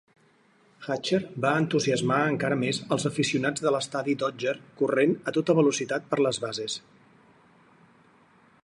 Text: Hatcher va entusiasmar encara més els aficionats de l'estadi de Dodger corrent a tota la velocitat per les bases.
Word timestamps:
Hatcher 0.85 1.19
va 1.43 1.51
entusiasmar 1.63 2.17
encara 2.29 2.57
més 2.63 2.79
els 2.97 3.05
aficionats 3.11 3.65
de 3.67 3.75
l'estadi 3.77 4.17
de 4.17 4.23
Dodger 4.25 4.57
corrent 4.81 5.15
a 5.33 5.37
tota 5.37 5.57
la 5.57 5.61
velocitat 5.63 6.11
per 6.15 6.21
les 6.27 6.41
bases. 6.49 6.81